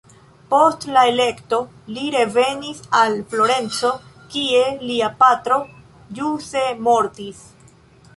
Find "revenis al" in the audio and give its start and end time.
2.15-3.17